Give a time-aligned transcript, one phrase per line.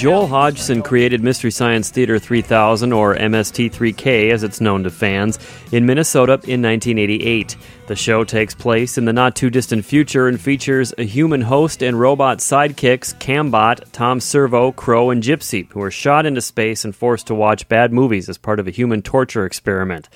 [0.00, 5.38] Joel Hodgson created Mystery Science Theater 3000, or MST3K as it's known to fans,
[5.72, 7.54] in Minnesota in 1988.
[7.90, 11.82] The show takes place in the not too distant future and features a human host
[11.82, 16.94] and robot sidekicks Cambot, Tom Servo, Crow, and Gypsy, who are shot into space and
[16.94, 20.08] forced to watch bad movies as part of a human torture experiment.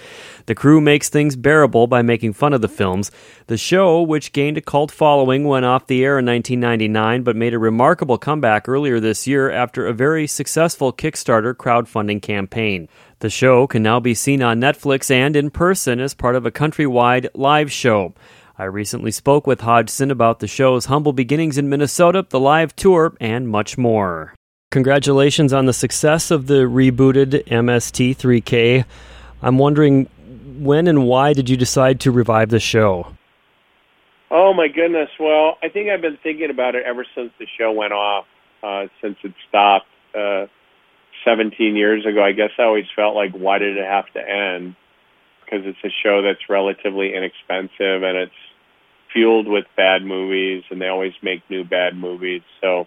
[0.46, 3.10] The crew makes things bearable by making fun of the films.
[3.48, 7.54] The show, which gained a cult following, went off the air in 1999 but made
[7.54, 12.88] a remarkable comeback earlier this year after a very successful Kickstarter crowdfunding campaign.
[13.20, 16.50] The show can now be seen on Netflix and in person as part of a
[16.50, 18.14] countrywide live show.
[18.58, 23.16] I recently spoke with Hodgson about the show's humble beginnings in Minnesota, the live tour,
[23.20, 24.34] and much more.
[24.70, 28.84] Congratulations on the success of the rebooted MST3K.
[29.42, 30.04] I'm wondering
[30.58, 33.06] when and why did you decide to revive the show?
[34.30, 35.10] Oh my goodness!
[35.20, 38.26] Well, I think I've been thinking about it ever since the show went off,
[38.62, 39.86] uh, since it stopped.
[40.14, 40.46] Uh,
[41.24, 44.76] 17 years ago, I guess I always felt like, why did it have to end?
[45.44, 48.32] Because it's a show that's relatively inexpensive and it's
[49.12, 52.42] fueled with bad movies, and they always make new bad movies.
[52.60, 52.86] So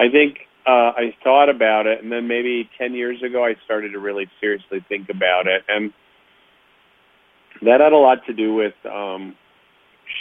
[0.00, 3.92] I think uh, I thought about it, and then maybe 10 years ago, I started
[3.92, 5.62] to really seriously think about it.
[5.68, 5.92] And
[7.62, 9.36] that had a lot to do with um,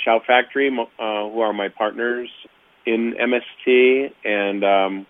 [0.03, 2.29] Shout Factory, uh, who are my partners
[2.85, 5.07] in MST, and um,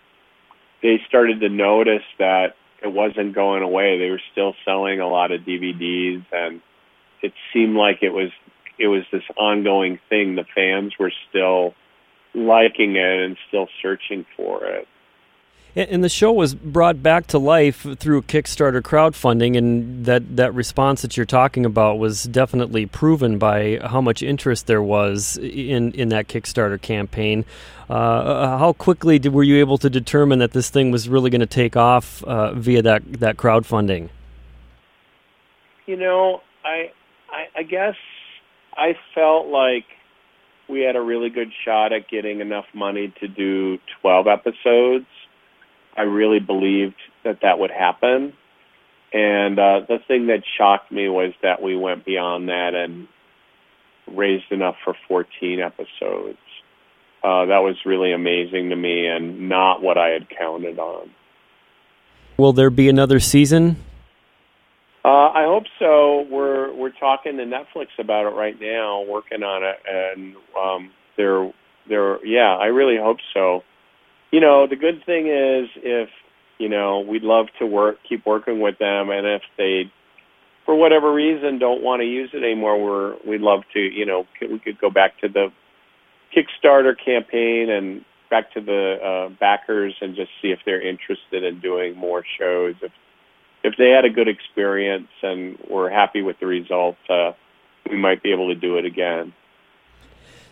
[0.82, 3.98] they started to notice that it wasn't going away.
[3.98, 6.62] They were still selling a lot of DVDs, and
[7.22, 8.30] it seemed like it was
[8.78, 10.36] it was this ongoing thing.
[10.36, 11.74] The fans were still
[12.34, 14.88] liking it and still searching for it.
[15.76, 21.04] And the show was brought back to life through Kickstarter crowdfunding, and that, that response
[21.04, 26.10] that you're talking about was definitely proven by how much interest there was in, in
[26.10, 27.46] that Kickstarter campaign.
[27.88, 31.40] Uh, how quickly did, were you able to determine that this thing was really going
[31.40, 34.10] to take off uh, via that, that crowdfunding?
[35.86, 36.92] You know, I,
[37.30, 37.96] I, I guess
[38.76, 39.86] I felt like
[40.68, 45.06] we had a really good shot at getting enough money to do 12 episodes
[45.98, 48.34] I really believed that that would happen.
[49.12, 53.08] And uh, the thing that shocked me was that we went beyond that and
[54.08, 56.38] raised enough for 14 episodes.
[57.24, 61.10] Uh, that was really amazing to me and not what I had counted on.
[62.38, 63.76] Will there be another season?
[65.04, 66.26] Uh, I hope so.
[66.30, 71.52] We're we're talking to Netflix about it right now, working on it, and um, they're
[71.88, 72.56] they're yeah.
[72.56, 73.64] I really hope so
[74.32, 76.10] you know, the good thing is if,
[76.58, 79.10] you know, we'd love to work, keep working with them.
[79.10, 79.92] And if they,
[80.66, 84.28] for whatever reason, don't want to use it anymore, we're, we'd love to, you know,
[84.42, 85.52] we could go back to the
[86.36, 91.60] Kickstarter campaign and back to the uh, backers and just see if they're interested in
[91.60, 92.76] doing more shows.
[92.82, 92.92] If,
[93.64, 97.32] if they had a good experience and were happy with the result, uh,
[97.90, 99.34] we might be able to do it again.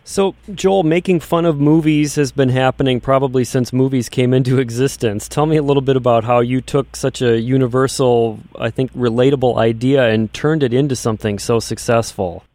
[0.09, 5.27] So, Joel, making fun of movies has been happening probably since movies came into existence.
[5.27, 9.57] Tell me a little bit about how you took such a universal, I think, relatable
[9.57, 12.45] idea and turned it into something so successful.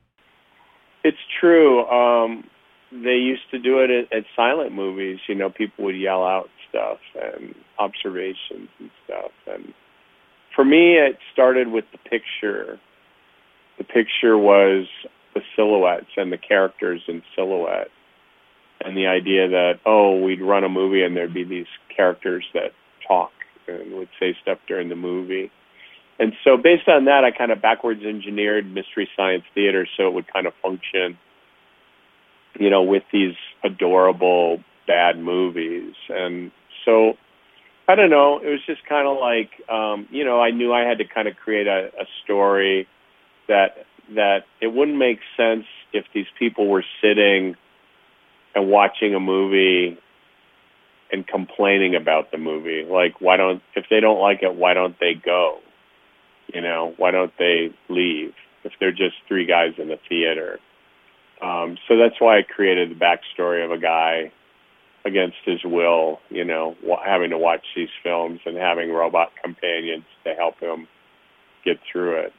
[1.05, 1.87] It's true.
[1.89, 2.45] Um,
[2.91, 5.19] they used to do it at, at silent movies.
[5.29, 9.31] You know, people would yell out stuff and observations and stuff.
[9.47, 9.75] And
[10.57, 12.81] for me, it started with the picture.
[13.77, 14.87] The picture was
[15.35, 17.91] the silhouettes and the characters in silhouette.
[18.85, 22.73] And the idea that, oh, we'd run a movie and there'd be these characters that
[23.07, 23.31] talk
[23.69, 25.51] and would say stuff during the movie.
[26.19, 30.15] And so based on that, I kind of backwards engineered Mystery Science Theater so it
[30.15, 31.17] would kind of function,
[32.59, 33.35] you know, with these
[33.65, 35.95] adorable bad movies.
[36.09, 36.51] And
[36.85, 37.17] so
[37.89, 40.83] I don't know, it was just kind of like, um, you know, I knew I
[40.83, 42.87] had to kind of create a, a story
[43.49, 47.57] that that it wouldn't make sense if these people were sitting
[48.55, 49.99] and watching a movie
[51.11, 52.85] and complaining about the movie.
[52.85, 55.59] Like, why don't, if they don't like it, why don't they go?
[56.53, 58.33] You know, why don't they leave
[58.65, 60.59] if they're just three guys in the theater?
[61.43, 64.33] Um, so that's why I created the backstory of a guy
[65.05, 70.35] against his will, you know, having to watch these films and having robot companions to
[70.35, 70.87] help him
[71.65, 72.33] get through it.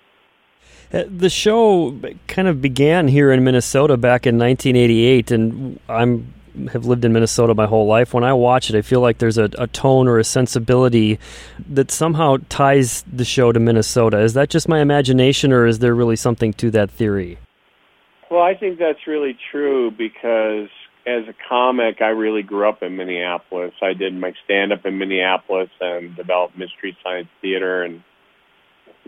[0.93, 6.33] Uh, the show kind of began here in Minnesota back in 1988, and I'm
[6.71, 8.13] have lived in Minnesota my whole life.
[8.13, 11.19] When I watch it, I feel like there's a, a, tone or a sensibility
[11.67, 14.19] that somehow ties the show to Minnesota.
[14.19, 17.39] Is that just my imagination, or is there really something to that theory?
[18.29, 20.69] Well, I think that's really true because
[21.05, 23.73] as a comic, I really grew up in Minneapolis.
[23.81, 28.03] I did my stand up in Minneapolis and developed Mystery Science Theater and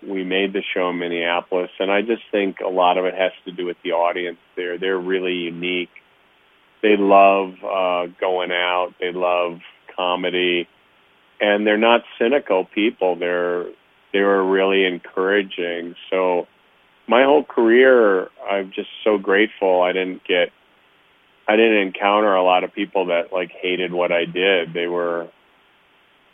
[0.03, 3.31] we made the show in Minneapolis and I just think a lot of it has
[3.45, 4.77] to do with the audience there.
[4.77, 5.89] They're really unique.
[6.81, 9.59] They love uh going out, they love
[9.95, 10.67] comedy
[11.39, 13.15] and they're not cynical people.
[13.15, 13.65] They're
[14.13, 15.95] they were really encouraging.
[16.09, 16.47] So
[17.07, 20.49] my whole career I'm just so grateful I didn't get
[21.47, 24.73] I didn't encounter a lot of people that like hated what I did.
[24.73, 25.27] They were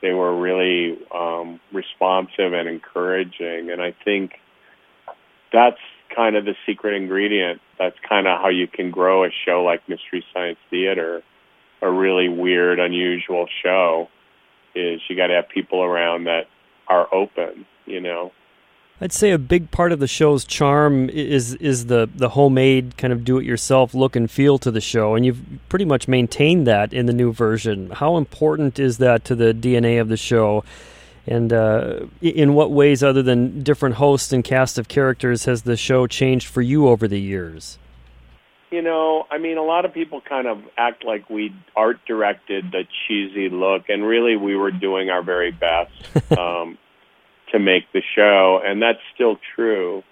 [0.02, 4.34] they were really um responsive and encouraging and I think
[5.52, 5.80] that's
[6.16, 7.62] kind of the secret ingredient.
[7.80, 11.24] That's kind of how you can grow a show like Mystery Science Theater,
[11.82, 14.10] a really weird, unusual show
[14.76, 16.48] is you got to have people around that
[16.88, 18.32] are open, you know.
[19.04, 23.12] I'd say a big part of the show's charm is is the the homemade kind
[23.12, 27.08] of do-it-yourself look and feel to the show, and you've pretty much maintained that in
[27.08, 27.90] the new version.
[27.90, 30.64] How important is that to the DNA of the show?
[31.26, 35.78] And uh, in what ways, other than different hosts and cast of characters, has the
[35.78, 37.80] show changed for you over the years?
[38.72, 42.72] You know, I mean, a lot of people kind of act like we art directed
[42.72, 45.92] the cheesy look, and really we were doing our very best
[46.38, 46.78] um,
[47.52, 50.04] to make the show, and that's still true.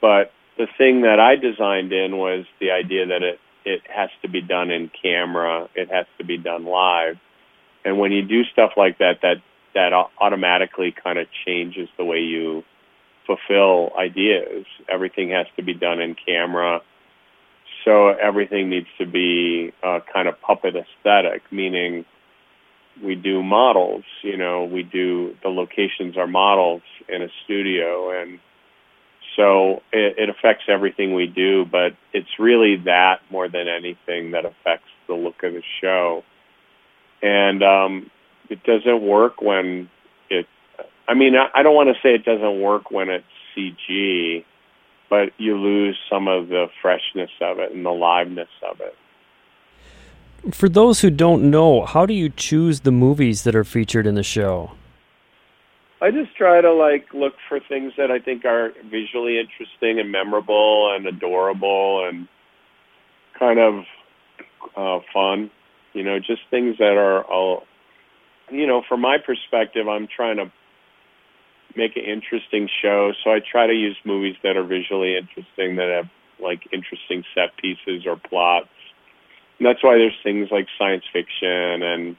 [0.00, 4.28] But the thing that I designed in was the idea that it it has to
[4.28, 7.18] be done in camera, it has to be done live,
[7.84, 9.42] and when you do stuff like that, that
[9.74, 12.64] that automatically kind of changes the way you
[13.26, 14.64] fulfill ideas.
[14.88, 16.80] Everything has to be done in camera
[17.84, 22.04] so everything needs to be uh, kind of puppet aesthetic, meaning
[23.02, 24.04] we do models.
[24.22, 28.38] You know, we do the locations are models in a studio, and
[29.36, 31.64] so it, it affects everything we do.
[31.64, 36.24] But it's really that more than anything that affects the look of the show,
[37.22, 38.10] and um,
[38.48, 39.88] it doesn't work when
[40.30, 40.46] it.
[41.06, 43.24] I mean, I, I don't want to say it doesn't work when it's
[43.56, 44.44] CG
[45.10, 48.94] but you lose some of the freshness of it and the liveness of it.
[50.52, 54.14] For those who don't know, how do you choose the movies that are featured in
[54.14, 54.72] the show?
[56.00, 60.12] I just try to like look for things that I think are visually interesting and
[60.12, 62.28] memorable and adorable and
[63.38, 63.84] kind of
[64.76, 65.50] uh fun.
[65.92, 67.64] You know, just things that are all
[68.50, 70.50] you know, from my perspective, I'm trying to
[71.76, 73.12] make an interesting show.
[73.24, 77.56] So I try to use movies that are visually interesting, that have like interesting set
[77.56, 78.68] pieces or plots.
[79.58, 82.16] And that's why there's things like science fiction and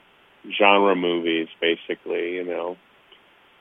[0.58, 2.76] genre movies, basically, you know.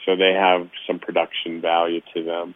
[0.05, 2.55] So they have some production value to them.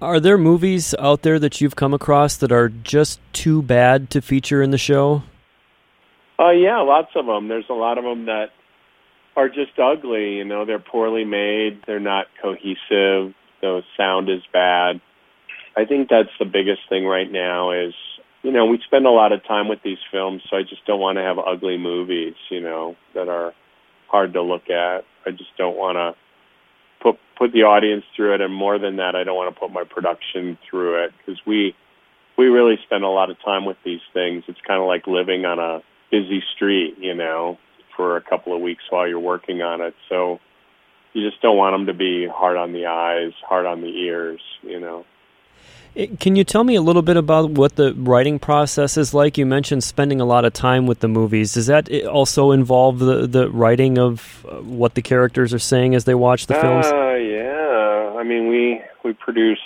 [0.00, 4.20] Are there movies out there that you've come across that are just too bad to
[4.20, 5.22] feature in the show?
[6.38, 7.48] Uh, yeah, lots of them.
[7.48, 8.50] There's a lot of them that
[9.36, 10.36] are just ugly.
[10.36, 11.82] You know, they're poorly made.
[11.86, 13.34] They're not cohesive.
[13.60, 15.00] The sound is bad.
[15.76, 17.94] I think that's the biggest thing right now is,
[18.44, 21.00] you know, we spend a lot of time with these films, so I just don't
[21.00, 23.52] want to have ugly movies, you know, that are
[24.08, 25.04] hard to look at.
[25.26, 26.14] I just don't want to
[27.02, 29.72] put put the audience through it, and more than that, I don't want to put
[29.72, 31.74] my production through it because we
[32.38, 34.44] we really spend a lot of time with these things.
[34.46, 37.58] It's kind of like living on a busy street, you know
[37.96, 39.94] for a couple of weeks while you're working on it.
[40.08, 40.40] So
[41.12, 44.40] you just don't want them to be hard on the eyes, hard on the ears,
[44.62, 45.04] you know.
[46.18, 49.38] Can you tell me a little bit about what the writing process is like?
[49.38, 51.54] You mentioned spending a lot of time with the movies.
[51.54, 56.04] Does that also involve the, the writing of uh, what the characters are saying as
[56.04, 56.86] they watch the films?
[56.86, 58.14] Uh, yeah.
[58.18, 59.60] I mean, we we produce.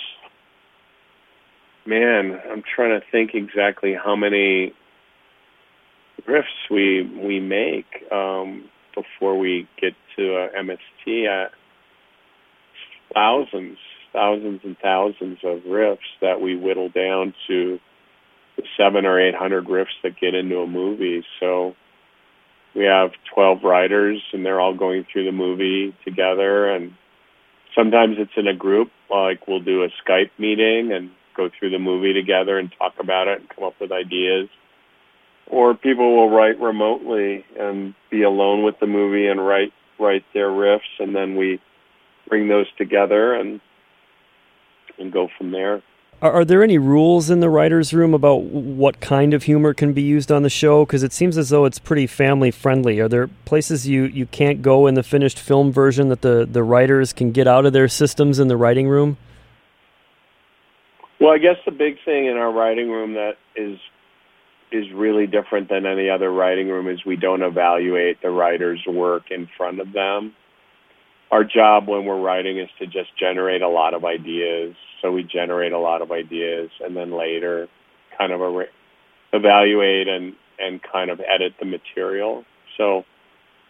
[1.87, 4.73] Man, I'm trying to think exactly how many
[6.27, 11.27] riffs we we make um, before we get to uh, MST.
[11.27, 11.49] Uh,
[13.15, 13.77] thousands,
[14.13, 17.79] thousands and thousands of riffs that we whittle down to
[18.57, 21.23] the seven or eight hundred riffs that get into a movie.
[21.39, 21.75] So
[22.75, 26.69] we have twelve writers, and they're all going through the movie together.
[26.69, 26.93] And
[27.75, 31.79] sometimes it's in a group, like we'll do a Skype meeting and go through the
[31.79, 34.49] movie together and talk about it and come up with ideas
[35.49, 40.47] or people will write remotely and be alone with the movie and write write their
[40.47, 41.59] riffs, and then we
[42.29, 43.59] bring those together and
[44.99, 45.81] and go from there.
[46.21, 49.93] Are, are there any rules in the writers' room about what kind of humor can
[49.93, 50.85] be used on the show?
[50.85, 52.99] Because it seems as though it's pretty family friendly.
[52.99, 56.63] Are there places you, you can't go in the finished film version that the, the
[56.63, 59.17] writers can get out of their systems in the writing room?
[61.19, 63.77] Well, I guess the big thing in our writing room that is
[64.71, 69.31] is really different than any other writing room is we don't evaluate the writer's work
[69.31, 70.35] in front of them.
[71.31, 74.75] Our job when we're writing is to just generate a lot of ideas.
[75.01, 77.67] So we generate a lot of ideas and then later
[78.17, 78.65] kind of a,
[79.33, 82.45] evaluate and, and kind of edit the material.
[82.77, 83.05] So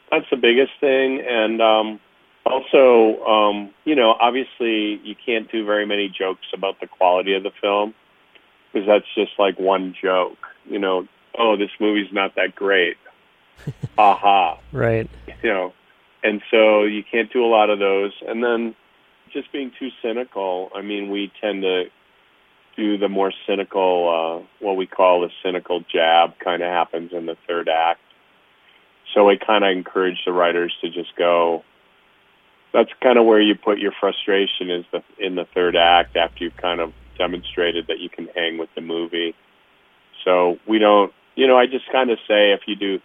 [0.10, 1.22] that's the biggest thing.
[1.28, 2.00] And um,
[2.46, 7.44] also, um, you know, obviously you can't do very many jokes about the quality of
[7.44, 7.94] the film
[8.72, 10.38] because that's just like one joke.
[10.66, 12.98] You know, oh, this movie's not that great.
[13.98, 14.58] Aha.
[14.72, 15.10] Right.
[15.44, 15.74] You know,
[16.24, 18.12] and so you can't do a lot of those.
[18.28, 18.76] And then
[19.32, 20.70] just being too cynical.
[20.76, 21.86] I mean, we tend to
[22.76, 27.26] do the more cynical, uh, what we call the cynical jab, kind of happens in
[27.26, 28.02] the third act.
[29.14, 31.64] So I kind of encourage the writers to just go.
[32.74, 36.44] That's kind of where you put your frustration is the in the third act after
[36.44, 39.34] you've kind of demonstrated that you can hang with the movie.
[40.24, 43.00] So we don't, you know, I just kind of say if you do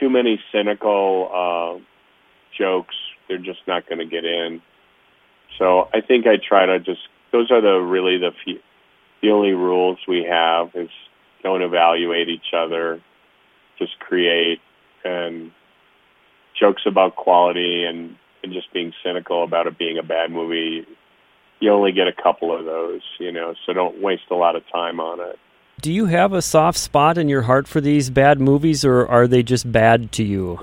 [0.00, 1.84] too many cynical uh,
[2.56, 2.94] jokes,
[3.28, 4.62] they're just not going to get in.
[5.58, 7.00] So I think I try to just
[7.32, 8.60] those are the really the few,
[9.22, 10.90] the only rules we have is
[11.42, 13.00] don't evaluate each other,
[13.78, 14.60] just create
[15.04, 15.52] and
[16.58, 20.86] jokes about quality and and just being cynical about it being a bad movie
[21.64, 24.62] you only get a couple of those, you know, so don't waste a lot of
[24.70, 25.38] time on it.
[25.80, 29.26] Do you have a soft spot in your heart for these bad movies, or are
[29.26, 30.60] they just bad to you?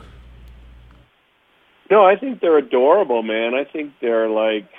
[1.91, 3.53] No, I think they're adorable, man.
[3.53, 4.69] I think they're like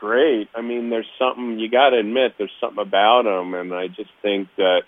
[0.00, 0.48] great.
[0.52, 2.34] I mean, there's something you got to admit.
[2.38, 4.82] There's something about them, and I just think that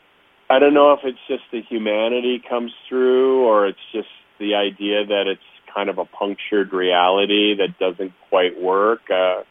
[0.50, 4.08] I don't know if it's just the humanity comes through, or it's just
[4.40, 5.40] the idea that it's
[5.72, 9.02] kind of a punctured reality that doesn't quite work.
[9.08, 9.42] Uh,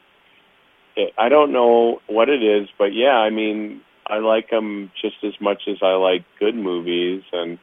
[1.17, 5.33] I don't know what it is, but yeah, I mean, I like them just as
[5.39, 7.57] much as I like good movies, and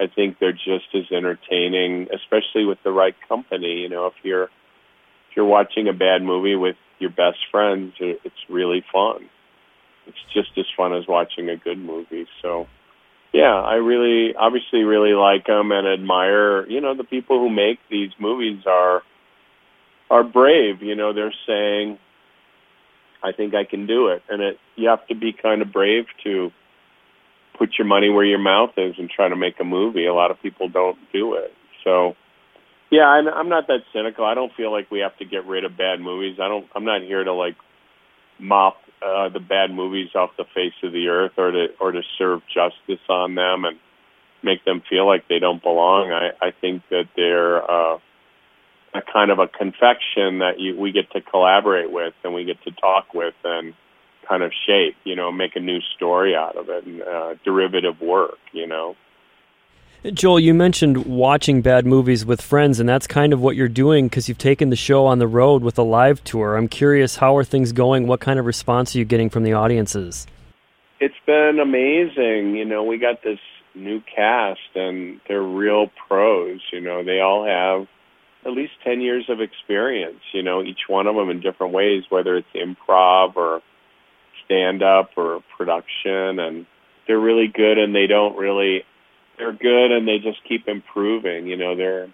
[0.00, 3.80] I think they're just as entertaining, especially with the right company.
[3.80, 8.34] You know, if you're if you're watching a bad movie with your best friends, it's
[8.48, 9.28] really fun.
[10.06, 12.26] It's just as fun as watching a good movie.
[12.42, 12.66] So,
[13.32, 16.68] yeah, I really, obviously, really like them and admire.
[16.68, 19.02] You know, the people who make these movies are
[20.10, 20.82] are brave.
[20.82, 21.98] You know, they're saying
[23.24, 24.22] I think I can do it.
[24.28, 26.50] And it, you have to be kind of brave to
[27.58, 30.06] put your money where your mouth is and try to make a movie.
[30.06, 31.52] A lot of people don't do it.
[31.84, 32.16] So,
[32.90, 34.24] yeah, I'm, I'm not that cynical.
[34.24, 36.38] I don't feel like we have to get rid of bad movies.
[36.40, 36.66] I don't.
[36.74, 37.56] I'm not here to like
[38.38, 42.02] mop uh, the bad movies off the face of the earth or to or to
[42.18, 43.78] serve justice on them and
[44.42, 46.12] make them feel like they don't belong.
[46.12, 47.98] I, I think that they're uh,
[48.94, 52.62] a kind of a confection that you, we get to collaborate with and we get
[52.62, 53.74] to talk with and
[54.28, 58.00] kind of shape, you know, make a new story out of it and uh, derivative
[58.00, 58.96] work, you know.
[60.12, 64.06] Joel, you mentioned watching bad movies with friends, and that's kind of what you're doing
[64.06, 66.56] because you've taken the show on the road with a live tour.
[66.56, 68.06] I'm curious, how are things going?
[68.06, 70.26] What kind of response are you getting from the audiences?
[71.00, 72.54] It's been amazing.
[72.54, 73.38] You know, we got this
[73.74, 76.60] new cast, and they're real pros.
[76.70, 77.88] You know, they all have
[78.44, 82.04] at least 10 years of experience, you know, each one of them in different ways,
[82.10, 83.62] whether it's improv or
[84.44, 86.38] stand up or production.
[86.38, 86.66] And
[87.06, 88.84] they're really good and they don't really,
[89.38, 91.46] they're good and they just keep improving.
[91.46, 92.08] You know, they're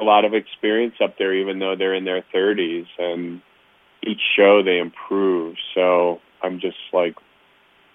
[0.00, 2.86] a lot of experience up there, even though they're in their 30s.
[2.98, 3.42] And
[4.02, 5.56] each show they improve.
[5.74, 7.16] So I'm just like,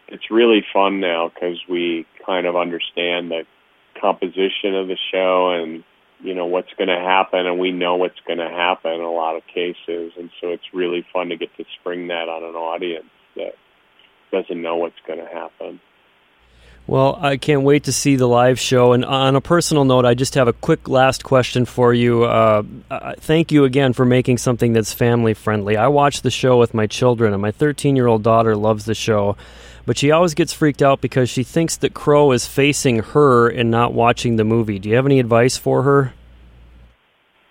[0.07, 3.45] it's really fun now because we kind of understand the
[3.99, 5.83] composition of the show and
[6.21, 9.11] you know what's going to happen and we know what's going to happen in a
[9.11, 12.55] lot of cases and so it's really fun to get to spring that on an
[12.55, 13.55] audience that
[14.31, 15.79] doesn't know what's going to happen
[16.87, 18.93] well, I can't wait to see the live show.
[18.93, 22.25] And on a personal note, I just have a quick last question for you.
[22.25, 22.61] Uh,
[23.17, 25.77] thank you again for making something that's family friendly.
[25.77, 28.93] I watch the show with my children, and my 13 year old daughter loves the
[28.93, 29.35] show
[29.85, 33.69] but she always gets freaked out because she thinks that Crow is facing her and
[33.69, 34.79] not watching the movie.
[34.79, 36.13] Do you have any advice for her?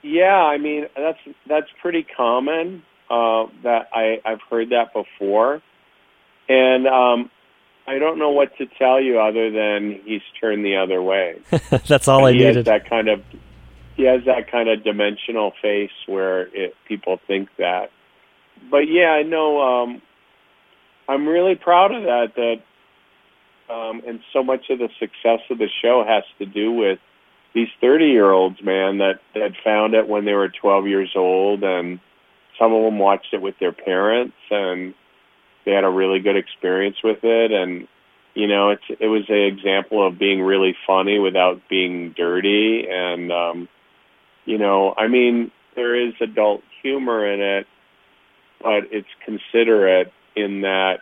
[0.02, 2.82] Yeah, I mean that's that's pretty common.
[3.08, 5.62] Uh, that I I've heard that before,
[6.48, 7.30] and um,
[7.86, 11.40] I don't know what to tell you other than he's turned the other way.
[11.86, 12.56] that's all and I he needed.
[12.56, 13.22] Has that kind of
[13.96, 17.90] he has that kind of dimensional face where it, people think that.
[18.70, 20.02] But yeah, I know um,
[21.08, 22.34] I'm really proud of that.
[22.36, 26.98] That um, and so much of the success of the show has to do with
[27.54, 31.62] these 30 year olds, man, that that found it when they were 12 years old,
[31.62, 32.00] and
[32.58, 34.93] some of them watched it with their parents, and they had a
[35.94, 37.88] really good experience with it, and
[38.34, 43.30] you know, it's it was an example of being really funny without being dirty, and
[43.30, 43.68] um,
[44.44, 47.66] you know, I mean, there is adult humor in it,
[48.60, 51.00] but it's considerate in that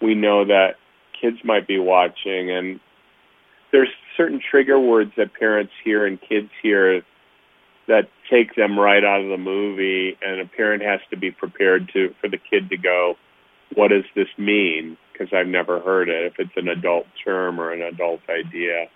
[0.00, 0.76] we know that
[1.20, 2.80] kids might be watching, and
[3.72, 7.02] there's certain trigger words that parents hear and kids hear
[7.88, 11.90] that take them right out of the movie, and a parent has to be prepared
[11.92, 13.16] to for the kid to go,
[13.74, 16.24] "What does this mean?" because I've never heard it.
[16.24, 18.86] If it's an adult term or an adult idea,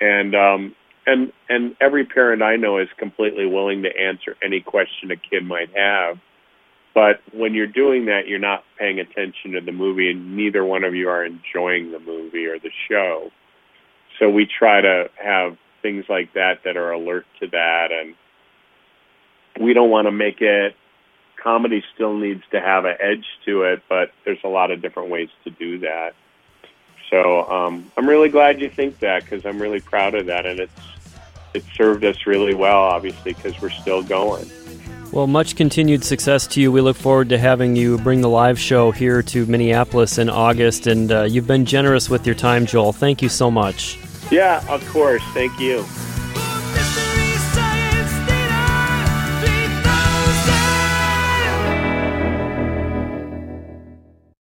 [0.00, 0.74] and um,
[1.06, 5.44] and and every parent I know is completely willing to answer any question a kid
[5.44, 6.18] might have.
[6.94, 10.84] But when you're doing that, you're not paying attention to the movie, and neither one
[10.84, 13.30] of you are enjoying the movie or the show.
[14.18, 18.14] So we try to have things like that that are alert to that, and
[19.64, 20.76] we don't want to make it
[21.44, 25.10] comedy still needs to have an edge to it, but there's a lot of different
[25.10, 26.14] ways to do that.
[27.10, 30.58] So um, I'm really glad you think that because I'm really proud of that, and
[30.58, 30.72] it's
[31.52, 34.50] it served us really well, obviously, because we're still going.
[35.12, 36.72] Well, much continued success to you.
[36.72, 40.88] We look forward to having you bring the live show here to Minneapolis in August,
[40.88, 42.92] and uh, you've been generous with your time, Joel.
[42.92, 43.98] Thank you so much.
[44.32, 45.22] Yeah, of course.
[45.34, 45.84] Thank you.